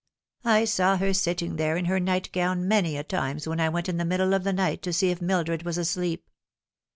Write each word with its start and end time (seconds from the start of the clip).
"I 0.43 0.65
saw 0.65 0.97
her 0.97 1.13
sitting 1.13 1.57
there 1.57 1.77
in 1.77 1.85
her 1.85 1.99
nightgown 1.99 2.67
many 2.67 2.97
a 2.97 3.03
time 3.03 3.37
when 3.45 3.59
I 3.59 3.69
went 3.69 3.87
in 3.87 3.97
the 3.97 4.03
middle 4.03 4.33
of 4.33 4.43
the 4.43 4.51
night 4.51 4.81
to 4.81 4.93
see 4.93 5.11
if 5.11 5.21
Mildred 5.21 5.61
was 5.61 5.77
asleep. 5.77 6.27